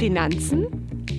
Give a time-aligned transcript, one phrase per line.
[0.00, 0.66] Finanzen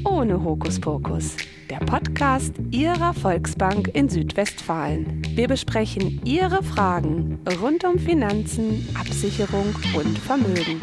[0.05, 1.37] ohne Hokuspokus.
[1.69, 5.21] Der Podcast Ihrer Volksbank in Südwestfalen.
[5.35, 10.81] Wir besprechen Ihre Fragen rund um Finanzen, Absicherung und Vermögen.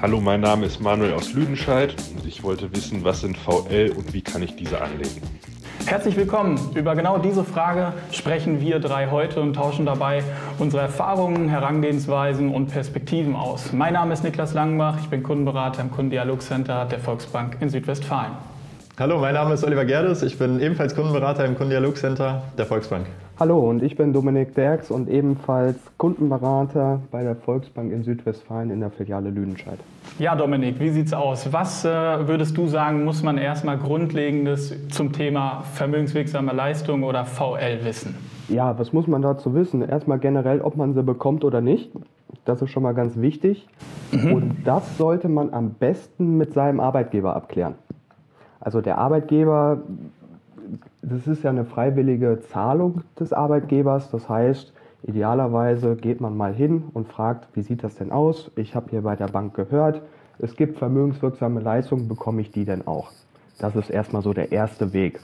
[0.00, 4.14] Hallo, mein Name ist Manuel aus Lüdenscheid und ich wollte wissen, was sind VL und
[4.14, 5.20] wie kann ich diese anlegen?
[5.88, 6.60] Herzlich willkommen.
[6.74, 10.22] Über genau diese Frage sprechen wir drei heute und tauschen dabei
[10.58, 13.72] unsere Erfahrungen, Herangehensweisen und Perspektiven aus.
[13.72, 18.32] Mein Name ist Niklas Langenbach, ich bin Kundenberater im Kundendialogcenter der Volksbank in Südwestfalen.
[18.98, 23.06] Hallo, mein Name ist Oliver Gerdes, ich bin ebenfalls Kundenberater im Kundendialogcenter der Volksbank.
[23.38, 28.80] Hallo und ich bin Dominik Derks und ebenfalls Kundenberater bei der Volksbank in Südwestfalen in
[28.80, 29.78] der Filiale Lüdenscheid.
[30.18, 31.52] Ja, Dominik, wie sieht's aus?
[31.52, 31.88] Was äh,
[32.26, 38.16] würdest du sagen, muss man erstmal Grundlegendes zum Thema vermögenswirksame Leistung oder VL wissen?
[38.48, 39.88] Ja, was muss man dazu wissen?
[39.88, 41.92] Erstmal generell, ob man sie bekommt oder nicht.
[42.44, 43.68] Das ist schon mal ganz wichtig.
[44.10, 44.32] Mhm.
[44.32, 47.76] Und das sollte man am besten mit seinem Arbeitgeber abklären.
[48.60, 49.78] Also der Arbeitgeber,
[51.02, 54.10] das ist ja eine freiwillige Zahlung des Arbeitgebers.
[54.10, 54.72] Das heißt,
[55.04, 58.50] idealerweise geht man mal hin und fragt, wie sieht das denn aus?
[58.56, 60.02] Ich habe hier bei der Bank gehört,
[60.38, 63.10] es gibt vermögenswirksame Leistungen, bekomme ich die denn auch?
[63.58, 65.20] Das ist erstmal so der erste Weg.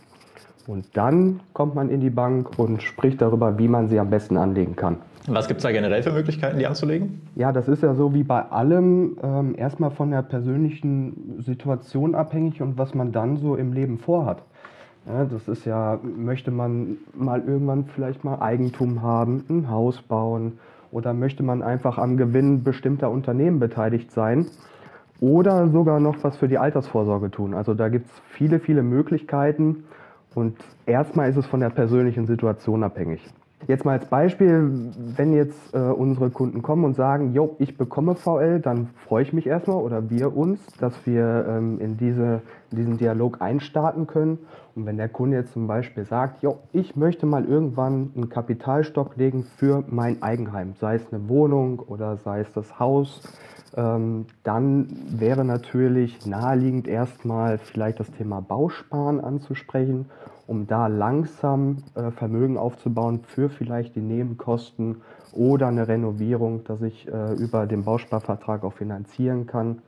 [0.67, 4.37] Und dann kommt man in die Bank und spricht darüber, wie man sie am besten
[4.37, 4.97] anlegen kann.
[5.27, 7.23] Was gibt es da generell für Möglichkeiten, die anzulegen?
[7.35, 12.61] Ja, das ist ja so wie bei allem ähm, erstmal von der persönlichen Situation abhängig
[12.61, 14.43] und was man dann so im Leben vorhat.
[15.07, 20.59] Ja, das ist ja, möchte man mal irgendwann vielleicht mal Eigentum haben, ein Haus bauen
[20.91, 24.47] oder möchte man einfach am Gewinn bestimmter Unternehmen beteiligt sein
[25.21, 27.55] oder sogar noch was für die Altersvorsorge tun.
[27.55, 29.85] Also da gibt es viele, viele Möglichkeiten
[30.35, 33.21] und erstmal ist es von der persönlichen Situation abhängig.
[33.67, 38.15] Jetzt mal als Beispiel, wenn jetzt äh, unsere Kunden kommen und sagen, jo, ich bekomme
[38.15, 42.77] VL, dann freue ich mich erstmal oder wir uns, dass wir ähm, in, diese, in
[42.77, 44.39] diesen Dialog einstarten können.
[44.75, 49.17] Und wenn der Kunde jetzt zum Beispiel sagt, jo, ich möchte mal irgendwann einen Kapitalstock
[49.17, 53.23] legen für mein Eigenheim, sei es eine Wohnung oder sei es das Haus,
[53.77, 60.11] ähm, dann wäre natürlich naheliegend erstmal vielleicht das Thema Bausparen anzusprechen
[60.47, 67.09] um da langsam äh, Vermögen aufzubauen für vielleicht die Nebenkosten oder eine Renovierung, dass ich
[67.09, 69.79] äh, über den Bausparvertrag auch finanzieren kann.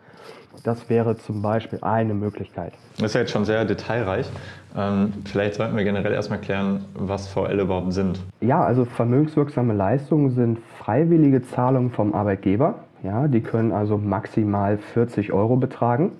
[0.64, 2.72] Das wäre zum Beispiel eine Möglichkeit.
[2.96, 4.28] Das ist ja jetzt schon sehr detailreich.
[4.76, 8.20] Ähm, vielleicht sollten wir generell erstmal klären, was VL überhaupt sind.
[8.40, 12.80] Ja, also vermögenswirksame Leistungen sind freiwillige Zahlungen vom Arbeitgeber.
[13.02, 16.12] Ja, die können also maximal 40 Euro betragen.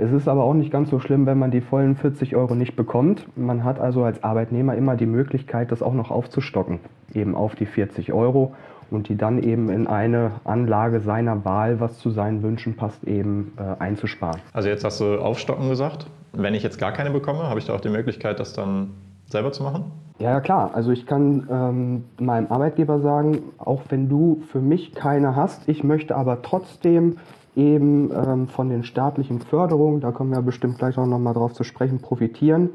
[0.00, 2.74] Es ist aber auch nicht ganz so schlimm, wenn man die vollen 40 Euro nicht
[2.74, 3.26] bekommt.
[3.36, 6.80] Man hat also als Arbeitnehmer immer die Möglichkeit, das auch noch aufzustocken,
[7.12, 8.54] eben auf die 40 Euro
[8.90, 13.52] und die dann eben in eine Anlage seiner Wahl, was zu seinen Wünschen passt, eben
[13.58, 14.40] äh, einzusparen.
[14.54, 16.06] Also jetzt hast du aufstocken gesagt.
[16.32, 18.92] Wenn ich jetzt gar keine bekomme, habe ich da auch die Möglichkeit, das dann
[19.26, 19.84] selber zu machen?
[20.18, 20.70] Ja, klar.
[20.72, 25.84] Also ich kann ähm, meinem Arbeitgeber sagen, auch wenn du für mich keine hast, ich
[25.84, 27.16] möchte aber trotzdem
[27.56, 31.64] eben ähm, von den staatlichen Förderungen, da kommen wir bestimmt gleich auch nochmal drauf zu
[31.64, 32.70] sprechen, profitieren.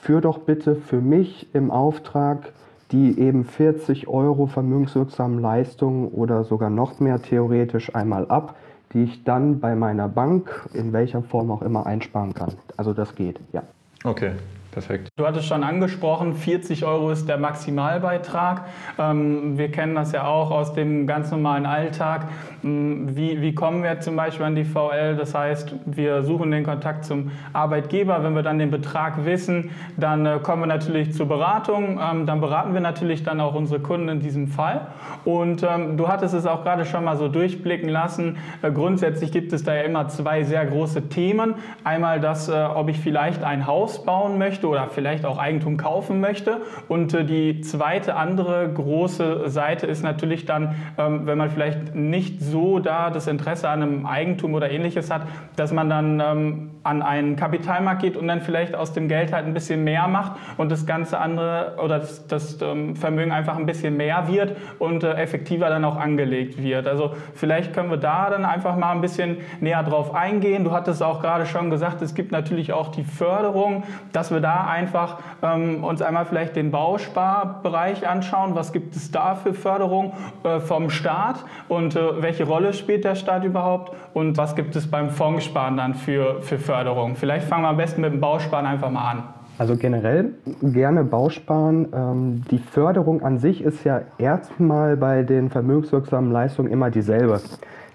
[0.00, 2.52] Führ doch bitte für mich im Auftrag
[2.92, 8.56] die eben 40 Euro vermögenswirksamen Leistungen oder sogar noch mehr theoretisch einmal ab,
[8.92, 12.52] die ich dann bei meiner Bank in welcher Form auch immer einsparen kann.
[12.76, 13.62] Also das geht, ja.
[14.04, 14.32] Okay,
[14.78, 15.08] Perfekt.
[15.16, 18.64] Du hattest schon angesprochen, 40 Euro ist der Maximalbeitrag.
[18.96, 22.28] Ähm, wir kennen das ja auch aus dem ganz normalen Alltag.
[22.62, 25.16] Ähm, wie, wie kommen wir zum Beispiel an die VL?
[25.16, 28.22] Das heißt, wir suchen den Kontakt zum Arbeitgeber.
[28.22, 31.98] Wenn wir dann den Betrag wissen, dann äh, kommen wir natürlich zur Beratung.
[32.00, 34.86] Ähm, dann beraten wir natürlich dann auch unsere Kunden in diesem Fall.
[35.24, 38.36] Und du hattest es auch gerade schon mal so durchblicken lassen.
[38.62, 41.56] Äh, grundsätzlich gibt es da ja immer zwei sehr große Themen.
[41.82, 46.20] Einmal das, äh, ob ich vielleicht ein Haus bauen möchte oder vielleicht auch Eigentum kaufen
[46.20, 46.62] möchte.
[46.88, 52.40] Und äh, die zweite andere große Seite ist natürlich dann, ähm, wenn man vielleicht nicht
[52.40, 55.22] so da das Interesse an einem Eigentum oder ähnliches hat,
[55.56, 59.46] dass man dann ähm, an einen Kapitalmarkt geht und dann vielleicht aus dem Geld halt
[59.46, 63.66] ein bisschen mehr macht und das ganze andere oder das, das ähm, Vermögen einfach ein
[63.66, 66.86] bisschen mehr wird und äh, effektiver dann auch angelegt wird.
[66.86, 70.64] Also vielleicht können wir da dann einfach mal ein bisschen näher drauf eingehen.
[70.64, 74.57] Du hattest auch gerade schon gesagt, es gibt natürlich auch die Förderung, dass wir da
[74.66, 78.54] einfach ähm, uns einmal vielleicht den Bausparbereich anschauen.
[78.54, 80.12] Was gibt es da für Förderung
[80.44, 84.90] äh, vom Staat und äh, welche Rolle spielt der Staat überhaupt und was gibt es
[84.90, 87.16] beim Fondssparen dann für, für Förderung?
[87.16, 89.22] Vielleicht fangen wir am besten mit dem Bausparen einfach mal an.
[89.58, 91.88] Also generell gerne Bausparen.
[91.92, 97.40] Ähm, die Förderung an sich ist ja erstmal bei den vermögenswirksamen Leistungen immer dieselbe.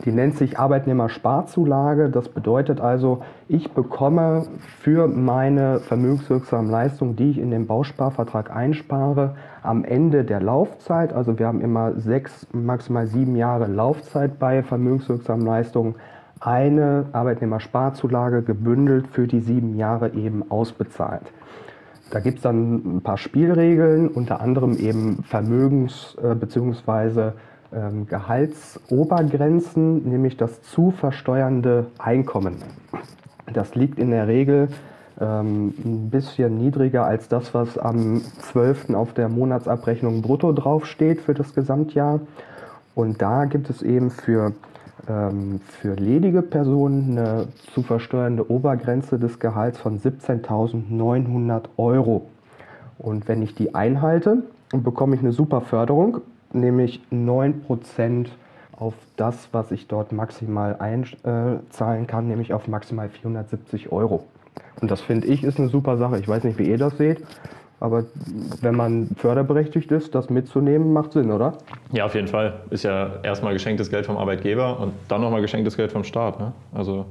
[0.03, 2.09] Die nennt sich Arbeitnehmersparzulage.
[2.09, 4.47] Das bedeutet also, ich bekomme
[4.81, 11.39] für meine vermögenswirksamen Leistungen, die ich in den Bausparvertrag einspare, am Ende der Laufzeit, also
[11.39, 15.95] wir haben immer sechs, maximal sieben Jahre Laufzeit bei vermögenswirksamen Leistungen,
[16.45, 21.31] eine Arbeitnehmersparzulage gebündelt für die sieben Jahre eben ausbezahlt.
[22.11, 27.31] Da gibt es dann ein paar Spielregeln, unter anderem eben Vermögens- äh, bzw.
[27.73, 32.57] Ähm, Gehaltsobergrenzen, nämlich das zu versteuernde Einkommen.
[33.51, 34.67] Das liegt in der Regel
[35.19, 38.93] ähm, ein bisschen niedriger als das, was am 12.
[38.93, 42.19] auf der Monatsabrechnung brutto draufsteht für das Gesamtjahr.
[42.93, 44.53] Und da gibt es eben für
[45.07, 52.29] ähm, für ledige Personen eine zu versteuernde Obergrenze des Gehalts von 17.900 Euro.
[52.97, 56.21] Und wenn ich die einhalte, bekomme ich eine super Förderung,
[56.53, 58.27] nämlich 9%
[58.77, 64.25] auf das, was ich dort maximal einzahlen kann, nämlich auf maximal 470 Euro.
[64.81, 66.19] Und das finde ich ist eine super Sache.
[66.19, 67.23] Ich weiß nicht, wie ihr das seht.
[67.83, 68.05] Aber
[68.61, 71.57] wenn man förderberechtigt ist, das mitzunehmen, macht Sinn, oder?
[71.91, 72.61] Ja, auf jeden Fall.
[72.69, 76.39] Ist ja erstmal geschenktes Geld vom Arbeitgeber und dann nochmal geschenktes Geld vom Staat.
[76.39, 76.53] Ne?
[76.73, 77.05] Also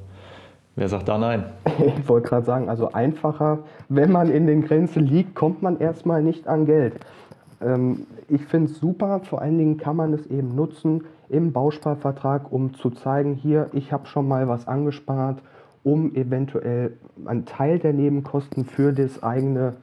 [0.74, 1.44] wer sagt da nein?
[1.98, 3.58] Ich wollte gerade sagen, also einfacher,
[3.90, 6.94] wenn man in den Grenzen liegt, kommt man erstmal nicht an Geld.
[7.60, 12.50] Ähm, ich finde es super, vor allen Dingen kann man es eben nutzen im Bausparvertrag,
[12.50, 15.42] um zu zeigen, hier, ich habe schon mal was angespart,
[15.82, 16.94] um eventuell
[17.26, 19.74] einen Teil der Nebenkosten für das eigene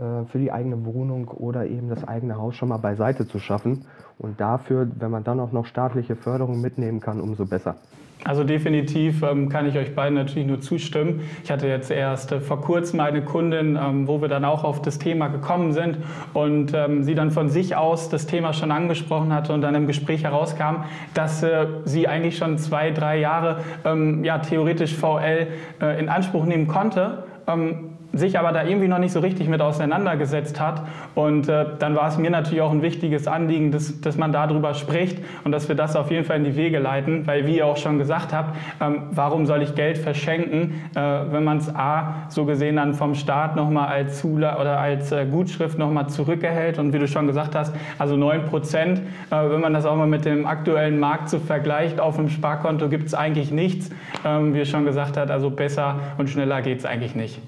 [0.00, 3.84] für die eigene Wohnung oder eben das eigene Haus schon mal beiseite zu schaffen.
[4.18, 7.76] Und dafür, wenn man dann auch noch staatliche Förderung mitnehmen kann, umso besser.
[8.24, 11.22] Also definitiv ähm, kann ich euch beiden natürlich nur zustimmen.
[11.42, 14.82] Ich hatte jetzt erst äh, vor kurzem eine Kundin, ähm, wo wir dann auch auf
[14.82, 15.96] das Thema gekommen sind
[16.34, 19.86] und ähm, sie dann von sich aus das Thema schon angesprochen hatte und dann im
[19.86, 25.46] Gespräch herauskam, dass äh, sie eigentlich schon zwei, drei Jahre ähm, ja, theoretisch VL
[25.80, 29.60] äh, in Anspruch nehmen konnte ähm, sich aber da irgendwie noch nicht so richtig mit
[29.60, 30.82] auseinandergesetzt hat.
[31.14, 34.74] Und äh, dann war es mir natürlich auch ein wichtiges Anliegen, dass, dass man darüber
[34.74, 37.66] spricht und dass wir das auf jeden Fall in die Wege leiten, weil wie ihr
[37.66, 42.26] auch schon gesagt habt, ähm, warum soll ich Geld verschenken, äh, wenn man es A
[42.28, 46.92] so gesehen dann vom Staat nochmal als Zula oder als äh, Gutschrift nochmal zurückerhält und
[46.92, 50.24] wie du schon gesagt hast, also 9 Prozent, äh, wenn man das auch mal mit
[50.24, 53.90] dem aktuellen Markt so vergleicht, auf dem Sparkonto gibt es eigentlich nichts,
[54.24, 57.40] ähm, wie er schon gesagt hat, also besser und schneller geht es eigentlich nicht.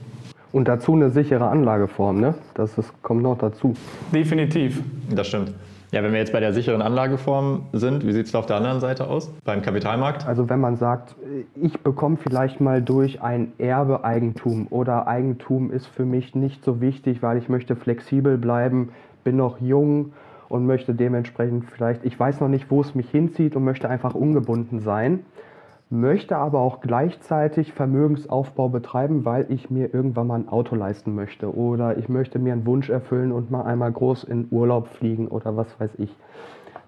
[0.52, 2.34] Und dazu eine sichere Anlageform, ne?
[2.54, 3.74] Das ist, kommt noch dazu.
[4.12, 4.82] Definitiv.
[5.10, 5.52] Das stimmt.
[5.92, 8.80] Ja, wenn wir jetzt bei der sicheren Anlageform sind, wie sieht es auf der anderen
[8.80, 10.26] Seite aus, beim Kapitalmarkt?
[10.26, 11.14] Also wenn man sagt,
[11.54, 16.80] ich bekomme vielleicht mal durch ein Erbe Eigentum oder Eigentum ist für mich nicht so
[16.80, 18.88] wichtig, weil ich möchte flexibel bleiben,
[19.22, 20.12] bin noch jung
[20.48, 24.14] und möchte dementsprechend vielleicht, ich weiß noch nicht, wo es mich hinzieht und möchte einfach
[24.14, 25.20] ungebunden sein
[25.92, 31.54] möchte aber auch gleichzeitig Vermögensaufbau betreiben, weil ich mir irgendwann mal ein Auto leisten möchte
[31.54, 35.54] oder ich möchte mir einen Wunsch erfüllen und mal einmal groß in Urlaub fliegen oder
[35.56, 36.16] was weiß ich.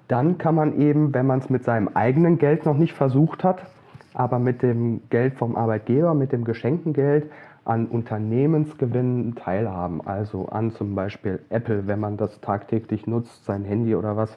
[0.08, 3.66] Dann kann man eben, wenn man es mit seinem eigenen Geld noch nicht versucht hat,
[4.14, 7.30] aber mit dem Geld vom Arbeitgeber, mit dem geschenkten Geld
[7.64, 10.06] an Unternehmensgewinnen teilhaben.
[10.06, 14.36] Also an zum Beispiel Apple, wenn man das tagtäglich nutzt, sein Handy oder was,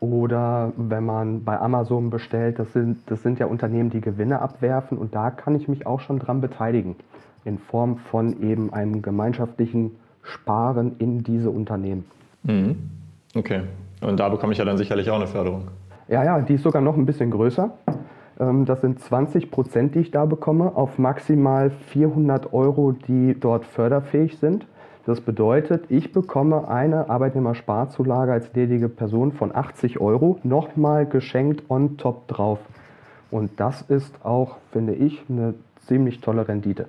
[0.00, 4.98] oder wenn man bei Amazon bestellt, das sind, das sind ja Unternehmen, die Gewinne abwerfen
[4.98, 6.96] und da kann ich mich auch schon dran beteiligen.
[7.44, 9.92] In Form von eben einem gemeinschaftlichen
[10.22, 12.04] Sparen in diese Unternehmen.
[12.42, 12.76] Mhm.
[13.34, 13.62] Okay.
[14.00, 15.68] Und da bekomme ich ja dann sicherlich auch eine Förderung.
[16.08, 17.70] Ja, ja, die ist sogar noch ein bisschen größer.
[18.38, 23.64] Ähm, das sind 20 Prozent, die ich da bekomme, auf maximal 400 Euro, die dort
[23.64, 24.66] förderfähig sind.
[25.06, 31.96] Das bedeutet, ich bekomme eine Arbeitnehmersparzulage als ledige Person von 80 Euro nochmal geschenkt on
[31.96, 32.58] top drauf.
[33.30, 35.54] Und das ist auch, finde ich, eine
[35.86, 36.86] ziemlich tolle Rendite.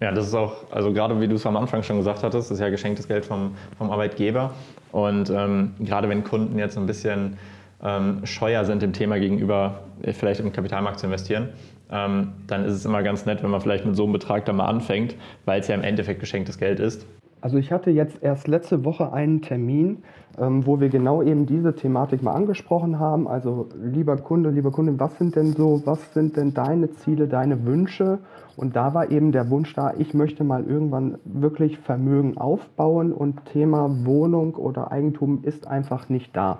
[0.00, 2.58] Ja, das ist auch, also gerade wie du es am Anfang schon gesagt hattest, ist
[2.58, 4.52] ja geschenktes Geld vom, vom Arbeitgeber.
[4.90, 7.36] Und ähm, gerade wenn Kunden jetzt ein bisschen
[7.82, 11.50] ähm, scheuer sind dem Thema gegenüber, äh, vielleicht im Kapitalmarkt zu investieren,
[11.90, 14.56] ähm, dann ist es immer ganz nett, wenn man vielleicht mit so einem Betrag dann
[14.56, 15.14] mal anfängt,
[15.44, 17.06] weil es ja im Endeffekt geschenktes Geld ist.
[17.46, 20.02] Also ich hatte jetzt erst letzte Woche einen Termin,
[20.36, 23.28] ähm, wo wir genau eben diese Thematik mal angesprochen haben.
[23.28, 27.64] Also lieber Kunde, lieber Kunde, was sind denn so, was sind denn deine Ziele, deine
[27.64, 28.18] Wünsche?
[28.56, 33.44] Und da war eben der Wunsch da, ich möchte mal irgendwann wirklich Vermögen aufbauen und
[33.44, 36.58] Thema Wohnung oder Eigentum ist einfach nicht da.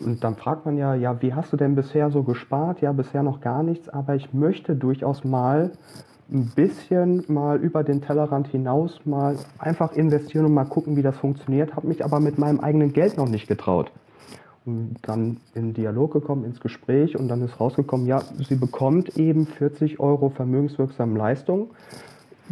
[0.00, 2.80] Und dann fragt man ja, ja, wie hast du denn bisher so gespart?
[2.80, 5.72] Ja, bisher noch gar nichts, aber ich möchte durchaus mal
[6.30, 11.16] ein bisschen mal über den Tellerrand hinaus mal einfach investieren und mal gucken, wie das
[11.16, 13.90] funktioniert, habe mich aber mit meinem eigenen Geld noch nicht getraut.
[14.64, 19.46] Und dann in Dialog gekommen, ins Gespräch und dann ist rausgekommen, ja, sie bekommt eben
[19.46, 21.70] 40 Euro vermögenswirksame Leistung.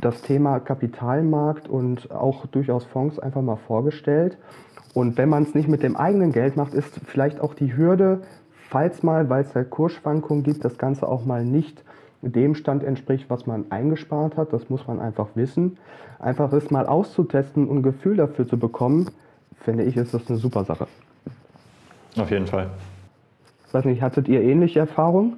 [0.00, 4.38] Das Thema Kapitalmarkt und auch durchaus Fonds einfach mal vorgestellt.
[4.92, 8.22] Und wenn man es nicht mit dem eigenen Geld macht, ist vielleicht auch die Hürde,
[8.68, 11.84] falls mal, weil es halt Kursschwankungen gibt, das Ganze auch mal nicht
[12.22, 14.52] dem Stand entspricht, was man eingespart hat.
[14.52, 15.78] Das muss man einfach wissen.
[16.18, 19.08] Einfach es mal auszutesten und ein Gefühl dafür zu bekommen,
[19.62, 20.86] finde ich, ist das eine super Sache.
[22.18, 22.68] Auf jeden Fall.
[23.66, 25.36] Ich weiß nicht, hattet ihr ähnliche Erfahrungen?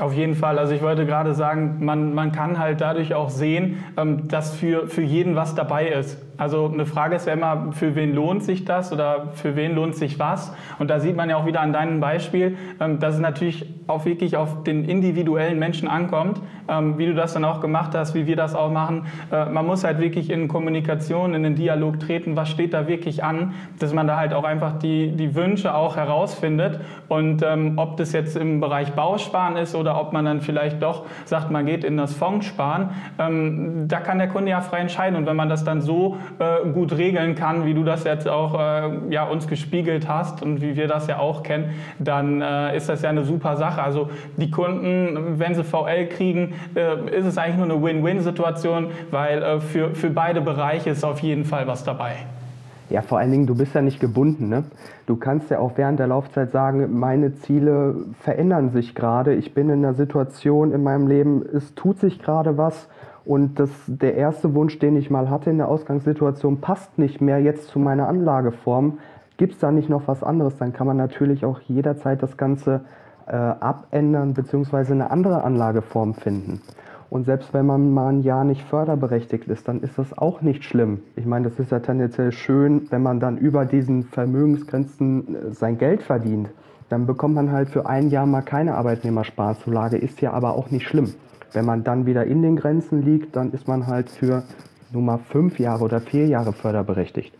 [0.00, 0.58] Auf jeden Fall.
[0.58, 4.88] Also ich wollte gerade sagen, man, man kann halt dadurch auch sehen, ähm, dass für,
[4.88, 6.18] für jeden was dabei ist.
[6.38, 9.94] Also eine Frage ist ja immer, für wen lohnt sich das oder für wen lohnt
[9.94, 10.52] sich was?
[10.78, 14.04] Und da sieht man ja auch wieder an deinem Beispiel, ähm, dass es natürlich auch
[14.04, 18.26] wirklich auf den individuellen Menschen ankommt, ähm, wie du das dann auch gemacht hast, wie
[18.26, 19.06] wir das auch machen.
[19.32, 23.24] Äh, man muss halt wirklich in Kommunikation, in den Dialog treten, was steht da wirklich
[23.24, 26.80] an, dass man da halt auch einfach die, die Wünsche auch herausfindet.
[27.08, 31.06] Und ähm, ob das jetzt im Bereich Bausparen ist oder ob man dann vielleicht doch
[31.24, 35.16] sagt, man geht in das Fondssparen, da kann der Kunde ja frei entscheiden.
[35.16, 38.58] Und wenn man das dann so äh, gut regeln kann, wie du das jetzt auch
[38.58, 42.88] äh, ja, uns gespiegelt hast und wie wir das ja auch kennen, dann äh, ist
[42.88, 43.82] das ja eine super Sache.
[43.82, 49.42] Also die Kunden, wenn sie VL kriegen, äh, ist es eigentlich nur eine Win-Win-Situation, weil
[49.42, 52.16] äh, für, für beide Bereiche ist auf jeden Fall was dabei.
[52.88, 54.48] Ja, vor allen Dingen, du bist ja nicht gebunden.
[54.48, 54.64] Ne?
[55.06, 59.34] Du kannst ja auch während der Laufzeit sagen, meine Ziele verändern sich gerade.
[59.34, 62.88] Ich bin in einer Situation in meinem Leben, es tut sich gerade was
[63.26, 67.40] und das, der erste Wunsch, den ich mal hatte in der Ausgangssituation, passt nicht mehr
[67.40, 68.98] jetzt zu meiner Anlageform.
[69.36, 70.56] Gibt es da nicht noch was anderes?
[70.58, 72.82] Dann kann man natürlich auch jederzeit das Ganze
[73.26, 74.92] äh, abändern bzw.
[74.92, 76.62] eine andere Anlageform finden.
[77.10, 80.64] Und selbst wenn man mal ein Jahr nicht förderberechtigt ist, dann ist das auch nicht
[80.64, 81.00] schlimm.
[81.16, 85.78] Ich meine, das ist ja tendenziell schön, wenn man dann über diesen Vermögensgrenzen äh, sein
[85.78, 86.48] Geld verdient.
[86.88, 90.86] Dann bekommt man halt für ein Jahr mal keine Arbeitnehmersparzulage, ist ja aber auch nicht
[90.86, 91.14] schlimm.
[91.52, 94.42] Wenn man dann wieder in den Grenzen liegt, dann ist man halt für
[94.92, 97.34] Nummer fünf Jahre oder vier Jahre förderberechtigt.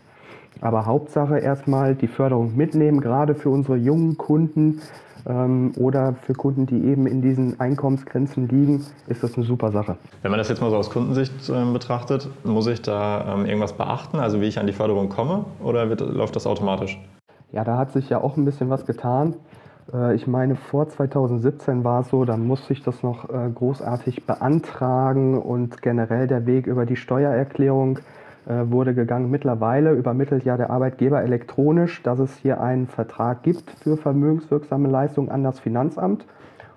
[0.61, 4.81] Aber Hauptsache erstmal die Förderung mitnehmen, gerade für unsere jungen Kunden
[5.27, 9.97] ähm, oder für Kunden, die eben in diesen Einkommensgrenzen liegen, ist das eine super Sache.
[10.21, 13.73] Wenn man das jetzt mal so aus Kundensicht äh, betrachtet, muss ich da ähm, irgendwas
[13.73, 16.99] beachten, also wie ich an die Förderung komme, oder wird, läuft das automatisch?
[17.51, 19.35] Ja, da hat sich ja auch ein bisschen was getan.
[19.93, 24.25] Äh, ich meine, vor 2017 war es so, da musste ich das noch äh, großartig
[24.25, 27.99] beantragen und generell der Weg über die Steuererklärung
[28.47, 29.29] äh, wurde gegangen.
[29.29, 35.29] Mittlerweile übermittelt ja der Arbeitgeber elektronisch, dass es hier einen Vertrag gibt für vermögenswirksame Leistungen
[35.29, 36.25] an das Finanzamt.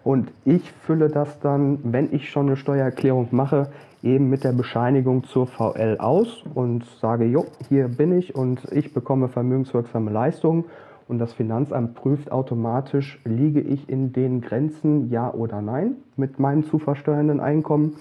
[0.02, 3.68] Und ich fülle das dann, wenn ich schon eine Steuererklärung mache,
[4.02, 8.94] eben mit der Bescheinigung zur VL aus und sage, jo, hier bin ich und ich
[8.94, 10.64] bekomme vermögenswirksame Leistungen
[11.10, 16.62] und das Finanzamt prüft automatisch, liege ich in den Grenzen, ja oder nein, mit meinem
[16.62, 17.96] zu versteuernden Einkommen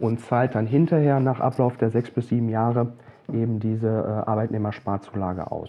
[0.00, 2.94] und zahlt dann hinterher nach Ablauf der sechs bis sieben Jahre
[3.30, 5.68] eben diese äh, Arbeitnehmersparzulage aus.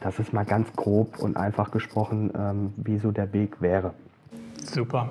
[0.00, 3.94] Das ist mal ganz grob und einfach gesprochen, ähm, wie so der Weg wäre.
[4.62, 5.10] Super.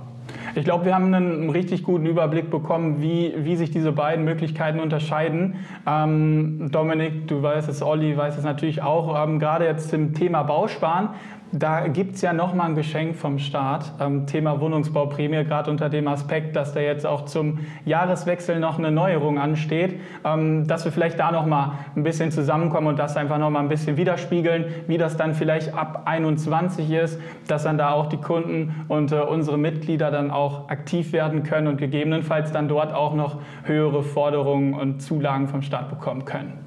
[0.55, 4.79] Ich glaube, wir haben einen richtig guten Überblick bekommen, wie, wie sich diese beiden Möglichkeiten
[4.79, 5.55] unterscheiden.
[5.87, 10.43] Ähm, Dominik, du weißt es, Olli weiß es natürlich auch, ähm, gerade jetzt zum Thema
[10.43, 11.09] Bausparen
[11.57, 16.07] da gibt es ja nochmal ein Geschenk vom Staat, ähm, Thema Wohnungsbauprämie, gerade unter dem
[16.09, 21.17] Aspekt, dass da jetzt auch zum Jahreswechsel noch eine Neuerung ansteht, ähm, dass wir vielleicht
[21.17, 25.33] da nochmal ein bisschen zusammenkommen und das einfach nochmal ein bisschen widerspiegeln, wie das dann
[25.33, 30.31] vielleicht ab 21 ist, dass dann da auch die Kunden und äh, unsere Mitglieder dann
[30.31, 35.61] auch aktiv werden können und gegebenenfalls dann dort auch noch höhere Forderungen und Zulagen vom
[35.61, 36.64] Staat bekommen können.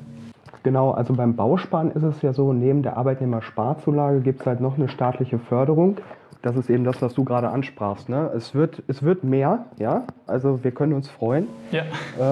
[0.63, 4.77] Genau, also beim Bausparen ist es ja so, neben der Arbeitnehmersparzulage gibt es halt noch
[4.77, 5.99] eine staatliche Förderung.
[6.43, 8.09] Das ist eben das, was du gerade ansprachst.
[8.09, 8.31] Ne?
[8.35, 11.49] Es, wird, es wird mehr, ja, also wir können uns freuen.
[11.73, 11.83] Ja.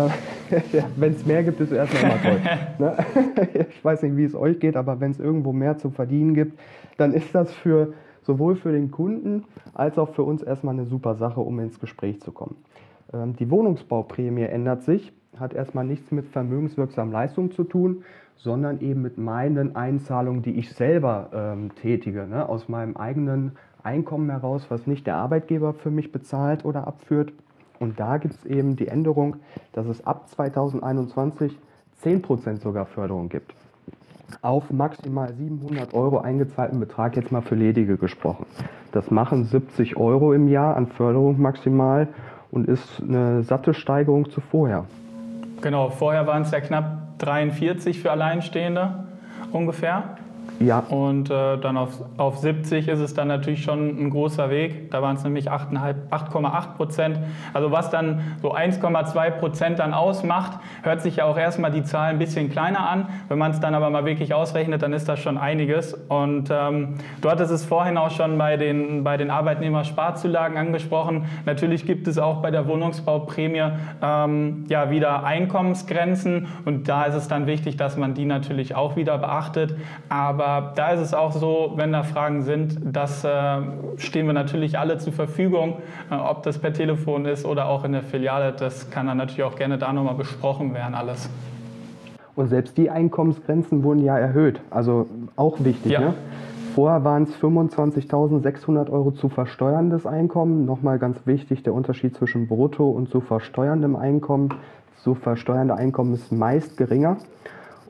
[0.06, 0.10] Äh,
[0.96, 2.40] wenn es mehr gibt, ist es erstmal immer toll.
[2.78, 3.66] ne?
[3.68, 6.58] ich weiß nicht, wie es euch geht, aber wenn es irgendwo mehr zu verdienen gibt,
[6.98, 9.44] dann ist das für sowohl für den Kunden
[9.74, 12.56] als auch für uns erstmal eine super Sache, um ins Gespräch zu kommen.
[13.12, 18.04] Ähm, die Wohnungsbauprämie ändert sich hat erstmal nichts mit vermögenswirksamen Leistungen zu tun,
[18.36, 22.48] sondern eben mit meinen Einzahlungen, die ich selber ähm, tätige, ne?
[22.48, 23.52] aus meinem eigenen
[23.82, 27.32] Einkommen heraus, was nicht der Arbeitgeber für mich bezahlt oder abführt.
[27.78, 29.36] Und da gibt es eben die Änderung,
[29.72, 31.56] dass es ab 2021
[32.02, 33.54] 10% sogar Förderung gibt.
[34.42, 38.46] Auf maximal 700 Euro eingezahlten Betrag, jetzt mal für Ledige gesprochen.
[38.92, 42.08] Das machen 70 Euro im Jahr an Förderung maximal
[42.50, 44.86] und ist eine satte Steigerung zu vorher.
[45.60, 49.06] Genau, vorher waren es ja knapp 43 für Alleinstehende
[49.52, 50.16] ungefähr.
[50.58, 50.78] Ja.
[50.78, 54.90] Und äh, dann auf, auf 70 ist es dann natürlich schon ein großer Weg.
[54.90, 57.18] Da waren es nämlich 8,8 Prozent.
[57.52, 62.10] Also was dann so 1,2 Prozent dann ausmacht, hört sich ja auch erstmal die Zahl
[62.10, 63.08] ein bisschen kleiner an.
[63.28, 65.94] Wenn man es dann aber mal wirklich ausrechnet, dann ist das schon einiges.
[65.94, 71.26] Und ähm, du hattest es vorhin auch schon bei den, bei den Arbeitnehmersparzulagen angesprochen.
[71.44, 73.72] Natürlich gibt es auch bei der Wohnungsbauprämie
[74.02, 76.48] ähm, ja wieder Einkommensgrenzen.
[76.64, 79.76] Und da ist es dann wichtig, dass man die natürlich auch wieder beachtet.
[80.08, 83.60] Aber aber da ist es auch so, wenn da Fragen sind, das äh,
[83.96, 85.78] stehen wir natürlich alle zur Verfügung,
[86.10, 88.52] äh, ob das per Telefon ist oder auch in der Filiale.
[88.52, 91.30] Das kann dann natürlich auch gerne da nochmal besprochen werden, alles.
[92.34, 94.60] Und selbst die Einkommensgrenzen wurden ja erhöht.
[94.70, 95.92] Also auch wichtig.
[95.92, 96.00] Ja.
[96.00, 96.14] Ne?
[96.74, 100.66] Vorher waren es 25.600 Euro zu versteuerndes Einkommen.
[100.66, 104.50] Nochmal ganz wichtig, der Unterschied zwischen brutto und zu versteuerndem Einkommen.
[104.98, 107.16] Zu versteuernde Einkommen ist meist geringer.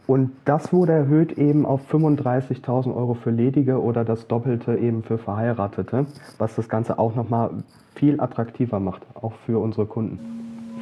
[0.06, 5.18] Und das wurde erhöht eben auf 35.000 Euro für Ledige oder das Doppelte eben für
[5.18, 6.06] Verheiratete,
[6.38, 7.50] was das Ganze auch nochmal
[7.94, 10.18] viel attraktiver macht, auch für unsere Kunden.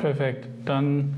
[0.00, 0.48] Perfekt.
[0.66, 1.14] Dann